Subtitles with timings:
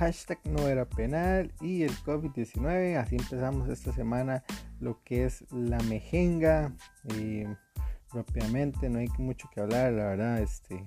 [0.00, 2.96] hashtag no era penal y el COVID-19.
[2.96, 4.42] Así empezamos esta semana
[4.80, 6.72] lo que es la mejenga.
[7.04, 7.44] Y
[8.10, 10.40] rápidamente, no hay mucho que hablar, la verdad.
[10.40, 10.82] Este,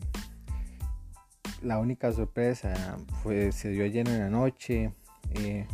[1.61, 4.91] la única sorpresa fue, se dio ayer en la noche.
[5.35, 5.67] Eh,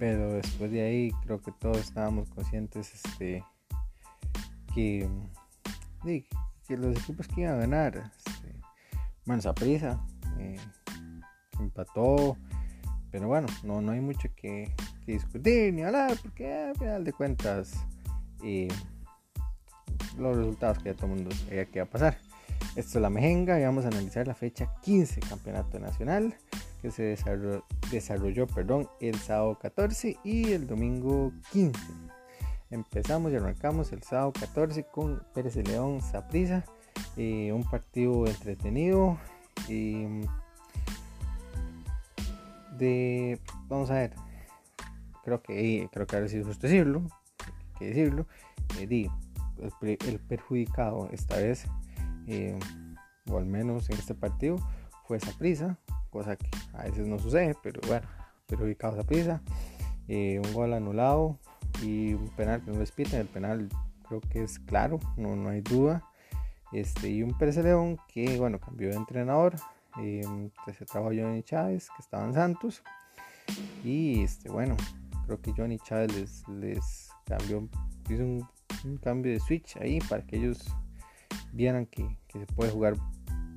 [0.00, 3.44] pero después de ahí creo que todos estábamos conscientes este,
[4.74, 5.08] que,
[6.66, 8.12] que los equipos que iban a ganar.
[8.16, 8.52] Este,
[9.26, 10.04] bueno, esa prisa.
[10.40, 10.58] Eh,
[11.60, 12.36] empató.
[13.10, 14.72] Pero bueno, no, no hay mucho que,
[15.06, 17.72] discutir ni hablar porque al final de cuentas
[18.44, 18.68] eh,
[20.18, 22.18] los resultados que ya todo el mundo sabía que iba a pasar.
[22.76, 26.36] Esto es la mejenga y vamos a analizar la fecha 15 Campeonato Nacional
[26.80, 31.78] que se desarrolló, desarrolló perdón, el sábado 14 y el domingo 15.
[32.70, 36.64] Empezamos y arrancamos el sábado 14 con Pérez de León Saprisa,
[37.16, 39.18] eh, un partido entretenido.
[39.68, 40.22] Eh,
[43.68, 44.14] vamos a ver,
[45.24, 47.02] creo que creo que ahora sí es justo decirlo,
[47.78, 48.26] que decirlo,
[48.78, 49.08] eh,
[49.80, 51.66] el, perjudicado esta vez,
[52.26, 52.58] eh,
[53.28, 54.56] o al menos en este partido,
[55.06, 55.78] fue esa prisa,
[56.10, 58.06] cosa que a veces no sucede, pero bueno,
[58.46, 59.42] perjudicado esa prisa,
[60.08, 61.38] eh, un gol anulado
[61.82, 63.68] y un penal que no les el penal
[64.08, 66.04] creo que es claro, no, no hay duda.
[66.72, 69.54] Este, y un Pérez León que bueno cambió de entrenador
[69.98, 72.82] eh, se trajo a Johnny Chávez, que estaba en Santos.
[73.84, 74.76] Y este, bueno,
[75.26, 77.68] creo que Johnny Chávez les, les cambió,
[78.08, 78.48] hizo un,
[79.02, 80.64] cambio de switch ahí para que ellos
[81.52, 82.94] vieran que, se puede jugar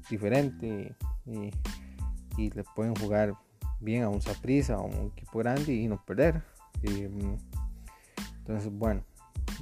[0.09, 0.95] diferente
[1.26, 3.36] y, le pueden jugar
[3.80, 6.44] bien a un Saprisa, a un equipo grande y no perder.
[6.81, 9.04] entonces, bueno,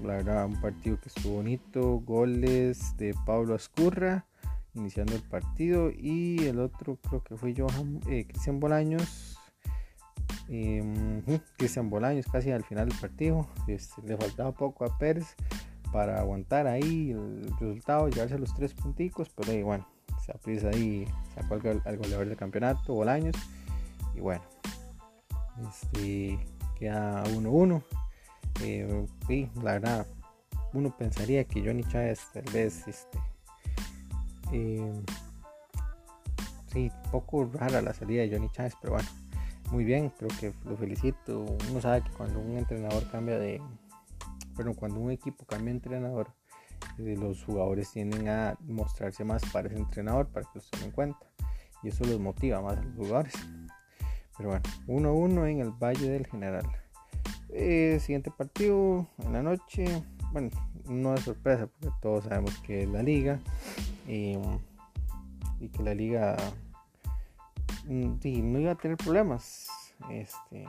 [0.02, 2.00] la verdad, un partido que estuvo bonito.
[2.00, 4.26] Goles de Pablo Ascurra
[4.74, 9.38] iniciando el partido y el otro creo que fue Johan, eh, Cristian Bolaños.
[10.50, 11.22] Em,
[11.58, 15.36] Cristian Bolaños casi al final del partido este, le faltaba poco a Pérez
[15.92, 19.88] para aguantar ahí el resultado llevarse los tres punticos pero bueno
[20.26, 21.06] se aprisa ahí
[21.36, 23.36] sacó al, goleador del campeonato Bolaños.
[24.16, 24.44] Y bueno
[25.70, 26.40] este
[26.78, 27.84] queda 1-1
[28.62, 29.06] eh,
[29.64, 30.08] la verdad
[30.74, 33.20] uno pensaría que Johnny Chávez tal vez este
[34.52, 35.04] eh,
[36.68, 39.10] sí, poco rara la salida de Johnny Chávez, pero bueno,
[39.72, 41.46] muy bien, creo que lo felicito.
[41.70, 43.62] Uno sabe que cuando un entrenador cambia de.
[44.58, 46.34] Pero cuando un equipo cambia de entrenador,
[46.98, 50.92] eh, los jugadores tienden a mostrarse más para ese entrenador para que los tomen en
[50.92, 51.26] cuenta.
[51.84, 53.34] Y eso los motiva más a los jugadores.
[54.38, 56.66] Pero bueno, 1-1 en el Valle del General.
[57.50, 59.86] Eh, siguiente partido en la noche.
[60.34, 60.50] Bueno,
[60.88, 63.40] no es sorpresa porque todos sabemos que es la liga
[64.08, 64.38] y,
[65.70, 66.38] que la liga
[67.86, 68.16] mm,
[68.52, 69.68] no iba a tener problemas
[70.10, 70.66] este,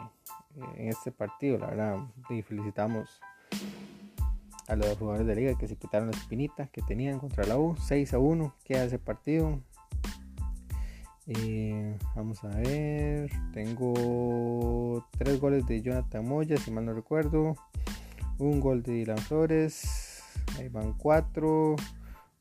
[0.77, 1.59] en este partido.
[1.59, 1.99] La verdad,
[2.31, 3.21] y felicitamos
[4.69, 7.77] a los jugadores de liga que se quitaron la espinita que tenían contra la U.
[7.77, 9.61] 6 a 1 queda ese partido.
[12.15, 13.31] vamos a ver.
[13.53, 17.56] Tengo tres goles de Jonathan Moya, si mal no recuerdo.
[18.43, 20.21] Un gol de Dylan Flores
[20.59, 21.77] Ahí van cuatro.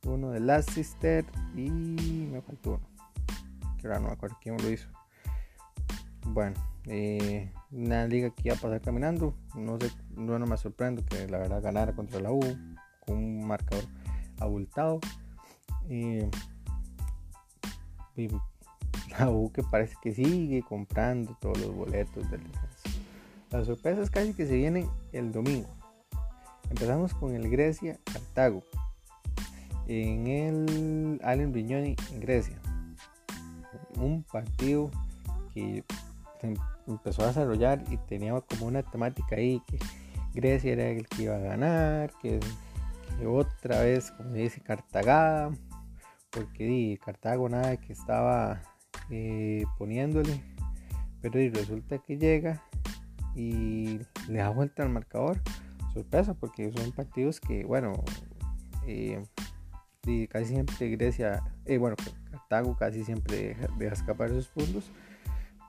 [0.07, 1.23] Uno de Last Sister
[1.55, 2.89] y me faltó uno.
[3.79, 4.89] Que ahora no me acuerdo quién lo hizo.
[6.25, 9.35] Bueno, eh, una liga que iba a pasar caminando.
[9.55, 12.41] No sé, no, me sorprendo que la verdad ganara contra la U
[13.05, 13.85] con un marcador
[14.39, 14.99] abultado.
[15.87, 16.17] y
[19.19, 22.89] la U que parece que sigue comprando todos los boletos del descenso.
[23.51, 25.80] Las sorpresas casi que se vienen el domingo.
[26.71, 28.63] Empezamos con el Grecia Cartago
[29.87, 32.57] en el Allen Riñoni en Grecia.
[33.97, 34.89] Un partido
[35.53, 35.83] que
[36.39, 36.55] se
[36.87, 39.79] empezó a desarrollar y tenía como una temática ahí que
[40.33, 42.39] Grecia era el que iba a ganar, que,
[43.27, 45.51] otra vez, como dice, Cartagada,
[46.29, 48.61] porque Cartago nada que estaba
[49.09, 50.41] eh, poniéndole,
[51.21, 52.63] pero resulta que llega
[53.35, 55.37] y le da vuelta al marcador
[55.93, 57.93] sorpresa porque son partidos que, bueno,
[58.87, 59.23] eh,
[60.29, 61.95] casi siempre Grecia, eh, bueno,
[62.31, 64.91] Cartago casi siempre deja, escapar esos puntos.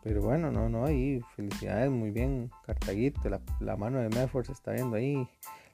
[0.03, 3.21] Pero bueno, no, no, ahí felicidades, muy bien, Cartaguito,
[3.61, 5.29] la, mano de Medford se está viendo ahí.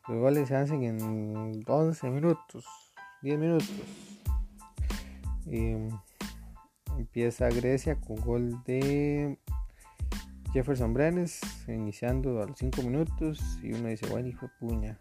[0.07, 2.67] Los goles se hacen en 11 minutos,
[3.23, 3.71] 10 minutos.
[5.47, 5.89] Em,
[6.99, 9.39] empieza Grecia con gol de
[10.53, 14.99] Jefferson Brenes iniciando a los 5 minutos y uno dice, bueno, hijo de puña.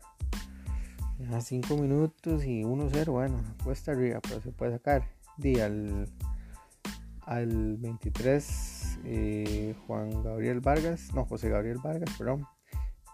[1.32, 5.10] A 5 minutos y 1-0, bueno, cuesta arriba, pero se puede sacar.
[5.38, 6.08] Y al,
[7.22, 12.46] al 23 eh, Juan Gabriel Vargas, no, José Gabriel Vargas, perdón,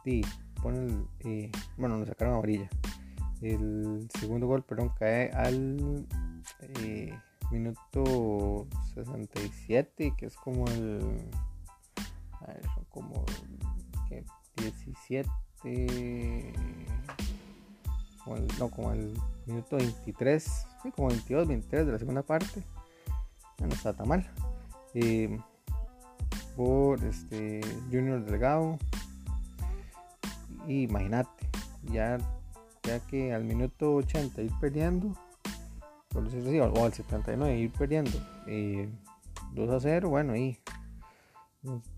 [0.06, 0.22] y
[0.62, 2.70] pone el, eh, bueno, nos sacaron a orilla.
[3.42, 6.08] El segundo gol, perdón, cae al
[6.80, 7.14] eh,
[7.52, 11.00] minuto 67, que es como el,
[12.76, 13.26] son como
[14.10, 14.24] que
[14.58, 15.30] 17,
[18.60, 19.14] no, como el
[19.46, 20.44] minuto 23,
[20.84, 22.64] sí, como 22, 23 de la segunda parte.
[23.60, 24.30] No está tan mal.
[24.94, 25.38] Eh,
[26.56, 27.62] por este
[27.92, 28.78] Junior Delgado.
[30.68, 31.50] Y imagínate,
[31.92, 32.18] ya,
[32.84, 35.14] ya que al minuto 80 ir perdiendo,
[36.16, 38.12] o al 79 ir perdiendo
[38.48, 38.90] eh,
[39.54, 40.58] 2 a 0, bueno, y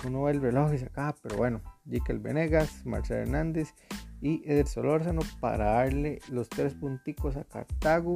[0.06, 3.74] uno ve el reloj y se acaba, pero bueno, Jikel Venegas, Marcelo Hernández
[4.22, 8.16] y Eder Solórzano para darle los tres punticos a Cartago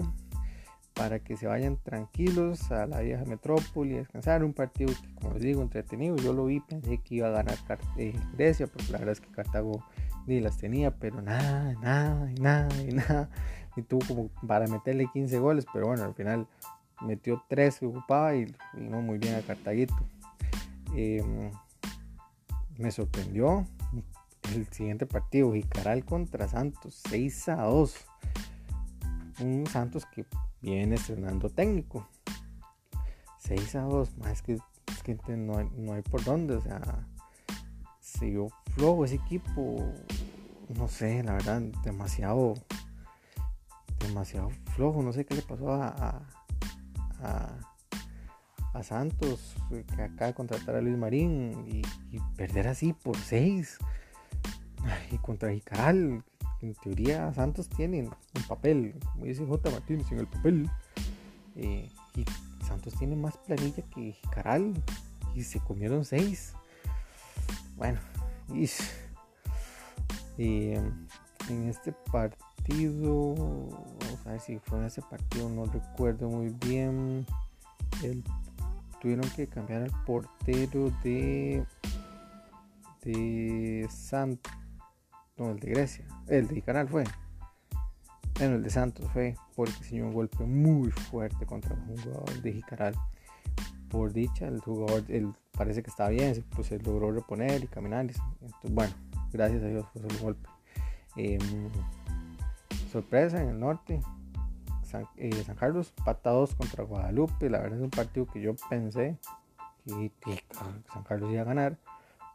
[1.00, 4.44] para que se vayan tranquilos a la vieja metrópoli a descansar.
[4.44, 6.18] Un partido que, como les digo, entretenido.
[6.18, 7.58] Yo lo vi, pensé que iba a ganar
[7.98, 9.82] eh, Grecia, porque la verdad es que Cartago
[10.28, 13.30] ni las tenía, pero nada, nada, nada, nada.
[13.78, 16.48] Y tuvo como para meterle 15 goles, pero bueno, al final
[17.02, 19.96] metió 3 que ocupaba y, no muy bien a Cartaguito.
[20.94, 21.52] Em,
[22.78, 23.66] me sorprendió
[24.56, 27.96] el siguiente partido, Jicaral contra Santos, 6 a 2.
[29.42, 30.26] Un Santos que
[30.62, 32.08] viene estrenando técnico.
[33.40, 37.08] 6 a 2, más que, es que no, hay, no, hay, por dónde, o sea,
[38.00, 39.94] siguió flojo ese equipo,
[40.78, 42.54] no sé, la verdad, demasiado,
[44.00, 46.22] demasiado flojo, no sé qué le pasó a,
[48.84, 51.82] Santos, que acaba de contratar a Luis Marín y,
[52.36, 53.78] perder así por 6.
[55.12, 56.24] Y contra Jicaral,
[56.62, 59.70] en teoría Santos tiene un papel, como dice J.
[59.70, 60.70] Martínez en el papel.
[61.56, 62.26] Eh, y
[62.66, 64.74] Santos tiene más planilla que Caral
[65.36, 66.54] y se comieron seis.
[67.76, 68.00] Bueno,
[70.38, 71.08] y, en
[71.70, 77.26] este partido, vamos a ver si fue en ese partido, no recuerdo muy bien.
[79.00, 81.66] Tuvieron que cambiar al portero de
[83.04, 84.52] de Santos
[85.40, 87.06] no, el de Grecia, el de Canal fue.
[88.38, 92.52] Bueno, el de Santos fue porque se un golpe muy fuerte contra un jugador de
[92.52, 92.96] Jicaral.
[93.90, 98.02] Por dicha, el jugador él parece que estaba bien, pues se logró reponer y caminar.
[98.02, 98.22] Entonces,
[98.70, 98.94] bueno,
[99.32, 100.50] gracias a Dios fue solo golpe.
[101.16, 101.40] Em,
[102.92, 104.02] sorpresa en el norte,
[104.90, 107.50] San, eh, San Carlos, pata 2 contra Guadalupe.
[107.50, 109.18] La verdad es un partido que yo pensé
[109.86, 110.44] que,
[110.92, 111.78] San Carlos iba a ganar,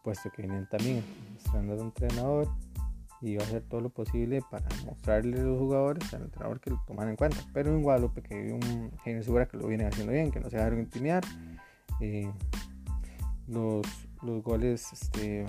[0.02, 1.04] puesto que venían también
[1.36, 2.48] estrenando un entrenador
[3.20, 6.70] y va a hacer todo lo posible para mostrarle a los jugadores al entrenador que
[6.70, 7.38] lo toman en cuenta.
[7.52, 10.50] Pero en Guadalupe, que hay un genio segura que lo viene haciendo bien, que no
[10.50, 11.24] se dejaron intimidar.
[12.00, 12.30] Eh,
[13.46, 13.86] los,
[14.22, 15.46] los goles este,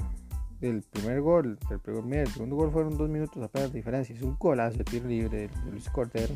[0.61, 4.15] del primer gol, del primer, el segundo gol fueron dos minutos apenas de diferencia.
[4.15, 6.35] Es un golazo de tiro libre de Luis Cordero.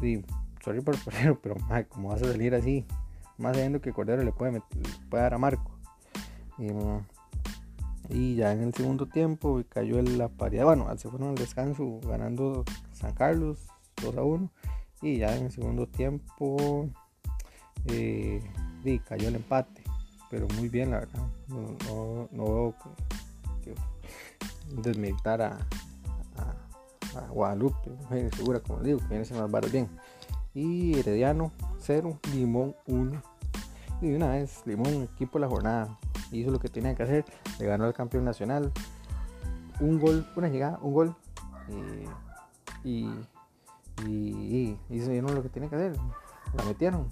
[0.00, 0.24] Que,
[0.62, 1.56] sorry por el pero
[1.88, 2.86] como vas a salir así,
[3.38, 4.62] más sabiendo que Cordero le puede,
[5.08, 5.80] puede dar a Marco.
[8.08, 10.64] Y ya en el segundo tiempo cayó la paridad.
[10.64, 13.58] Bueno, se fueron al descanso ganando San Carlos
[14.02, 14.50] 2 a 1.
[15.02, 16.88] Y ya en el segundo tiempo
[17.86, 18.42] eh,
[19.08, 19.82] cayó el empate.
[20.28, 21.22] Pero muy bien, la verdad.
[21.48, 22.74] No, no, veo
[23.62, 23.74] que,
[24.82, 25.58] desmilitar a,
[27.30, 27.90] Guadalupe.
[28.36, 29.88] segura, como digo, viene a más barras bien.
[30.54, 33.22] Y Herediano 0, Limón 1.
[34.02, 35.98] Y una vez, Limón, equipo de la jornada
[36.32, 37.24] hizo lo que tenía que hacer,
[37.58, 38.72] le ganó al campeón nacional.
[39.80, 41.16] Un gol, una llegada, un gol.
[42.84, 43.08] Y,
[44.06, 45.96] y, hicieron lo que tenía que hacer,
[46.54, 47.08] la metieron.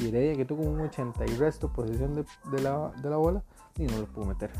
[0.00, 3.42] Y Heredia que tuvo un 80 y resto posesión de, la, de la bola
[3.76, 4.50] y no lo pudo meter.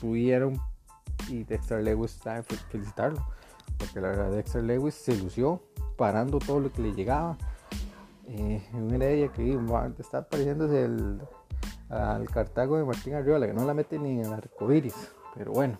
[0.00, 0.60] Pudieron
[1.28, 2.18] y Dexter Lewis
[2.70, 3.24] felicitarlo,
[3.76, 5.62] porque la verdad Dexter Lewis se lució
[5.96, 7.36] parando todo lo que le llegaba.
[8.26, 9.58] Eh, un Heredia que
[9.98, 11.20] está pareciéndose el
[11.88, 15.78] al Cartago de Martín Arriola, que no la mete ni en el arcoiris, pero bueno.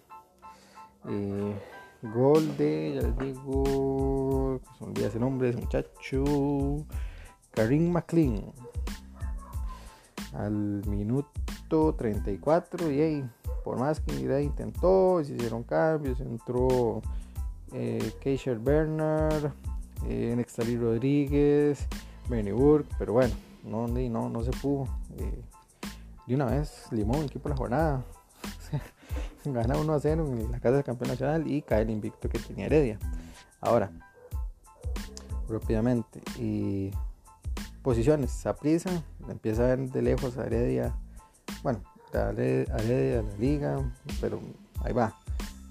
[1.08, 1.54] Eh,
[2.02, 6.86] gol de, ya les digo, se me ese nombre, ese muchacho,
[7.50, 8.52] Karim McLean.
[10.34, 13.30] Al minuto 34, y ahí,
[13.64, 17.02] por más que idea intentó, se hicieron cambios, entró
[17.72, 19.52] eh, Keisher Bernard,
[20.06, 21.86] eh, Nextali Rodríguez,
[22.28, 23.34] Benny Burke, pero bueno,
[23.64, 24.88] no, no, no se pudo.
[25.16, 25.42] Eh,
[26.26, 28.04] de una vez, Limón, equipo de la jornada.
[29.44, 32.38] Gana 1 a 0 en la casa del campeón nacional y cae el invicto que
[32.38, 32.98] tenía Heredia.
[33.60, 33.90] Ahora,
[35.48, 36.90] rápidamente, y
[37.82, 38.90] posiciones, prisa
[39.28, 40.94] empieza a ver de lejos a Heredia
[41.62, 41.80] bueno,
[42.12, 43.78] dale, a la liga,
[44.20, 44.40] pero
[44.82, 45.14] ahí va.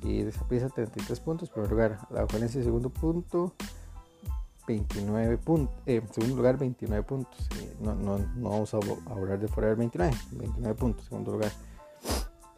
[0.01, 1.99] Y desaprisa 33 puntos, primer lugar.
[2.11, 3.53] La Juelense segundo punto,
[4.67, 5.75] 29 puntos.
[5.85, 7.47] Eh, segundo lugar, 29 puntos.
[7.59, 11.51] Eh, no, no, no, vamos a hablar de fuera del 29, 29 puntos, segundo lugar.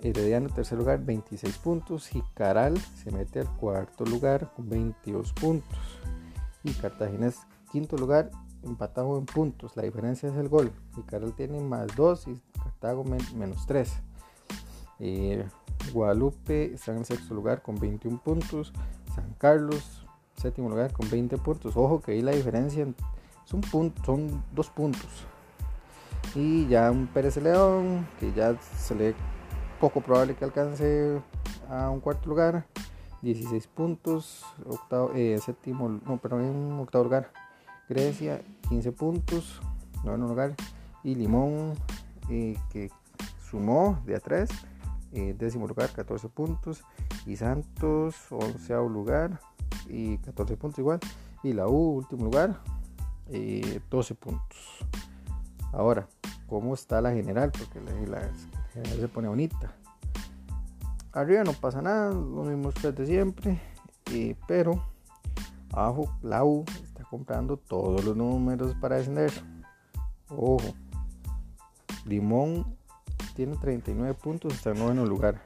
[0.01, 2.13] Herediano, tercer lugar, 26 puntos.
[2.15, 5.77] Y Caral se mete al cuarto lugar con 22 puntos.
[6.63, 7.38] Y Cartagena es
[7.72, 8.31] quinto lugar,
[8.63, 9.77] empatado en puntos.
[9.77, 10.72] La diferencia es el gol.
[10.98, 13.91] Y Caral tiene más 2 y Cartago menos 3.
[15.01, 15.48] Eh,
[15.91, 18.74] Guadalupe está en sexto lugar con 21 puntos.
[19.15, 20.05] San Carlos,
[20.36, 21.75] séptimo lugar con 20 puntos.
[21.75, 22.88] Ojo que ahí la diferencia
[23.46, 25.25] es un punto, son dos puntos.
[26.36, 29.15] Y ya un Pérez León, que ya se le
[29.79, 31.22] poco probable que alcance
[31.69, 32.65] a un cuarto lugar.
[33.22, 37.31] 16 puntos, octavo, eh, séptimo, no, perdón, en octavo lugar.
[37.89, 39.62] Grecia, 15 puntos,
[40.03, 40.55] noveno lugar.
[41.03, 41.74] Y Limón,
[42.29, 42.89] eh, que
[43.50, 44.50] sumó de a 3,
[45.13, 46.84] eh, décimo lugar, 14 puntos.
[47.25, 49.39] Y Santos, onceavo lugar,
[49.88, 51.00] y 14 puntos igual.
[51.44, 52.60] Y la U, último lugar,
[53.89, 54.86] 12 puntos.
[55.72, 56.08] Ahora,
[56.48, 57.51] ¿cómo está la general?
[57.51, 58.30] Porque la, la
[58.74, 59.74] general se pone bonita.
[61.12, 63.62] Arriba no pasa nada, los mismos tres de siempre.
[64.48, 64.84] pero
[65.72, 69.32] abajo la U está comprando todos los números para descender.
[70.30, 70.74] Ojo.
[72.06, 72.78] Limón
[73.39, 75.41] tiene 39 puntos, está en noveno lugar.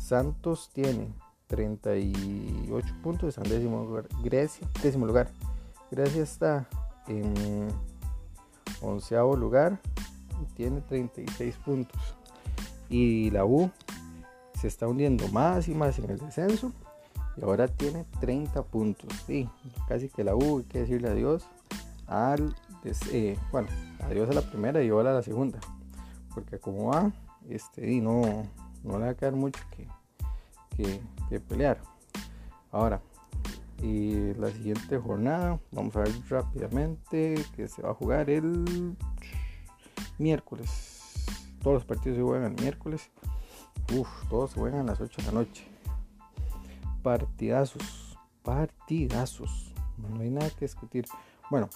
[0.00, 1.12] Santos tiene
[1.48, 4.08] 38 puntos, está en décimo lugar.
[4.24, 5.28] Grecia, décimo lugar.
[5.90, 6.66] Grecia está
[7.08, 7.68] en
[8.80, 9.78] onceavo lugar
[10.40, 12.00] y tiene 36 puntos.
[12.88, 13.70] Y la U
[14.58, 16.72] se está hundiendo más y más en el descenso
[17.36, 19.10] y ahora tiene 30 puntos.
[19.26, 19.50] Sí,
[19.86, 21.46] casi que la U, hay que decirle adiós
[22.06, 22.56] al,
[23.12, 23.68] eh, bueno,
[24.00, 25.60] adiós a la primera y ahora a la segunda,
[26.34, 27.12] porque como va,
[27.48, 28.22] este, y no,
[28.82, 29.60] no le va a quedar mucho
[30.76, 31.78] que, que, pelear.
[32.70, 33.00] Ahora,
[33.82, 38.96] y la siguiente jornada, vamos a ver rápidamente que se va a jugar el
[40.18, 41.14] miércoles.
[41.62, 43.10] Todos los partidos se juegan el miércoles.
[43.96, 45.66] Uf, todos se juegan a las 8 de la noche.
[47.02, 48.18] Partidazos.
[48.42, 49.74] Partidazos.
[49.98, 51.04] No hay nada que discutir.
[51.50, 51.68] Bueno,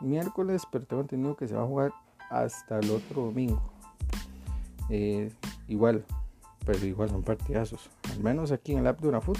[0.00, 1.92] miércoles, pero tengo entendido que se va a jugar
[2.32, 3.62] hasta el otro domingo.
[4.88, 5.30] Eh,
[5.68, 6.04] igual,
[6.64, 7.90] pero igual son partidazos.
[8.10, 9.38] Al menos aquí en el app de una food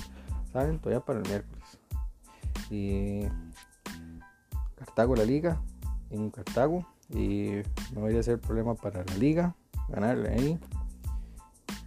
[0.53, 1.79] salen todavía para el miércoles.
[2.71, 3.23] Y
[4.77, 5.61] Cartago la liga
[6.11, 9.55] en Cartago y no debería ser problema para la liga
[9.89, 10.61] ganarle ahí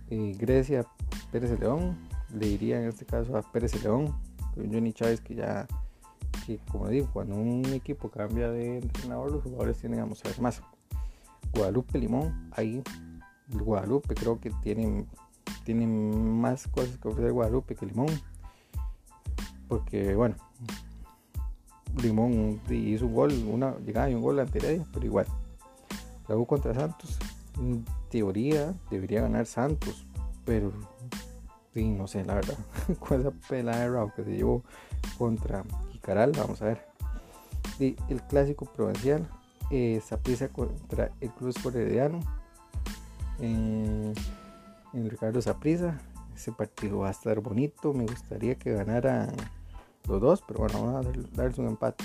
[0.10, 0.86] Grecia,
[1.32, 1.98] Pérez León,
[2.34, 4.14] le diría en este caso a Pérez León,
[4.54, 5.68] con Johnny Chávez que ya,
[6.46, 10.62] que como digo, cuando un equipo cambia de entrenador, los jugadores tienen a mostrar más.
[11.56, 12.84] Guadalupe Limón, ahí
[13.48, 15.08] Guadalupe creo que tienen,
[16.40, 18.10] más cosas que ofrecer Guadalupe que Limón.
[19.68, 20.36] Porque bueno,
[22.02, 24.60] Limón hizo un gol, una llegada y un gol ante
[24.94, 25.28] pero igual.
[26.28, 27.18] La U contra Santos,
[28.10, 30.06] teoría debería ganar Santos,
[30.44, 30.72] pero
[31.74, 32.58] sí, no sé, la verdad.
[33.00, 34.64] Con esa pelada de que se llevó
[35.18, 36.86] contra Jicaral, vamos a ver.
[37.80, 39.28] Y el clásico provincial,
[39.72, 40.02] eh,
[40.52, 42.20] contra el Club Sport Herediano
[43.40, 44.14] en,
[44.94, 46.00] en Ricardo Saprisa.
[46.36, 49.34] Ese partido va a estar bonito, me gustaría que ganaran
[50.08, 52.04] los dos, pero bueno, vamos a darles un empate.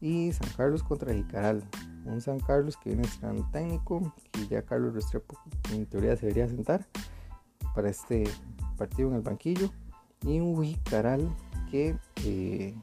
[0.00, 1.64] Y San Carlos contra Jicaral
[2.08, 5.38] un San Carlos que viene estrenando técnico, que ya Carlos Restrepo
[5.72, 6.86] en teoría se debería sentar
[7.74, 8.24] para este
[8.76, 9.70] partido en el banquillo,
[10.22, 11.28] y un Wicaral
[11.70, 12.74] que eh,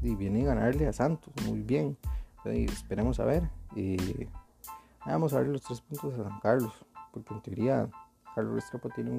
[0.00, 1.96] viene a ganarle a Santos muy bien.
[2.44, 3.50] Esperemos a ver.
[5.04, 6.72] vamos a ver los tres puntos a San Carlos,
[7.12, 7.88] porque en teoría
[8.34, 9.18] Carlos Restrepo tiene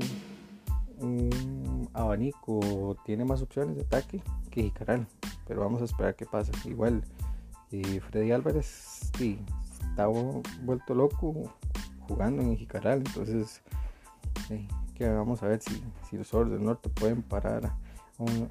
[0.99, 4.21] un, abanico, tiene más opciones de ataque
[4.51, 5.07] que Jicaral,
[5.47, 6.51] pero vamos a esperar qué pasa.
[6.65, 7.03] Igual
[7.71, 9.39] y Freddy Álvarez sí,
[9.89, 10.11] estaba
[10.63, 11.53] vuelto loco
[12.07, 13.61] jugando en Jicaral, entonces
[14.95, 17.71] que vamos a ver si, si los Oros del Norte pueden parar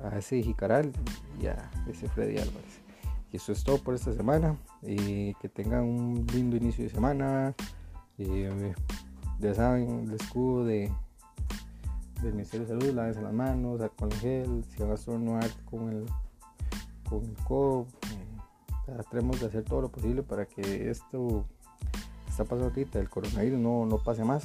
[0.03, 0.93] a, ese Jicaral
[1.41, 2.88] y a ese Freddy Álvarez.
[3.33, 4.57] Y eso es todo por esta semana.
[4.83, 7.55] y que tengan un lindo inicio de semana.
[9.39, 10.93] ya saben, el escudo de,
[12.23, 15.89] del Ministerio de Salud, lávense las manos, con el gel, si van a estornudar con
[15.89, 16.07] el,
[17.09, 17.87] con el codo,
[18.87, 21.45] tratemos de hacer todo lo posible para que esto
[22.25, 24.45] que está pasando ahorita, el coronavirus, no, no pase más.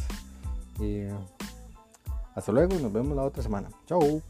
[2.35, 3.69] hasta luego y nos vemos la otra semana.
[3.85, 4.21] Chao.